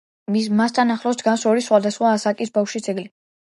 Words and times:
მასთან 0.61 0.93
ახლოს 0.93 1.19
დგას 1.19 1.45
ორი 1.53 1.63
სხვადასხვა 1.67 2.11
ასაკის 2.17 2.57
ბავშვის 2.59 2.91
ძეგლი. 2.91 3.09